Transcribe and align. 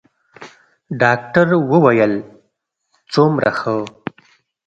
ډاکتر 1.01 1.47
وويل 1.71 2.13
څومره 3.13 3.51
ښه. 3.59 3.75